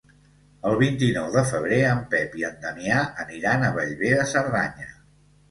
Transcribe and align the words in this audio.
El 0.69 0.77
vint-i-nou 0.77 1.27
de 1.35 1.43
febrer 1.49 1.77
en 1.89 2.01
Pep 2.15 2.33
i 2.41 2.47
en 2.49 2.57
Damià 2.65 3.03
aniran 3.27 3.69
a 3.69 3.71
Bellver 3.79 4.13
de 4.23 4.27
Cerdanya. 4.35 4.91